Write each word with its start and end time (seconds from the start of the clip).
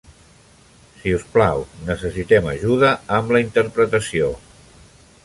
Si 1.01 1.11
us 1.17 1.25
plau, 1.35 1.61
necessitem 1.91 2.49
ajuda 2.53 2.91
amb 3.19 3.35
la 3.37 3.43
interpretació. 3.47 4.31